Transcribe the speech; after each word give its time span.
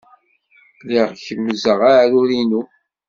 Lliɣ 0.81 1.09
kemmzeɣ 1.25 1.79
aɛrur-inu. 1.89 2.61